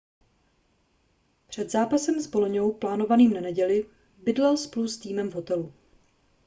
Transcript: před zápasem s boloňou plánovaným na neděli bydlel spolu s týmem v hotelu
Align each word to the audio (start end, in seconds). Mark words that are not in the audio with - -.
před 1.47 1.71
zápasem 1.71 2.19
s 2.21 2.27
boloňou 2.27 2.71
plánovaným 2.73 3.33
na 3.33 3.41
neděli 3.41 3.89
bydlel 4.17 4.57
spolu 4.57 4.87
s 4.87 4.97
týmem 4.97 5.29
v 5.29 5.33
hotelu 5.33 5.73